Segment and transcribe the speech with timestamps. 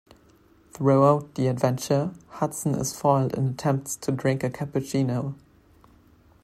[0.71, 5.35] Throughout the adventure, Hudson is foiled in attempts to drink a cappuccino.